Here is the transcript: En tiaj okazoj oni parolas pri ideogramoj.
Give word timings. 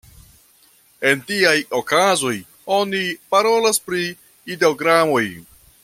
En 1.09 1.19
tiaj 1.31 1.57
okazoj 1.79 2.33
oni 2.79 3.03
parolas 3.35 3.81
pri 3.91 4.03
ideogramoj. 4.57 5.25